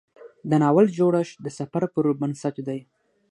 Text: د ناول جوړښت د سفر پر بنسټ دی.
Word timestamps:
د 0.49 0.51
ناول 0.61 0.87
جوړښت 0.97 1.35
د 1.45 1.47
سفر 1.57 1.83
پر 1.93 2.05
بنسټ 2.21 2.55
دی. 2.67 2.79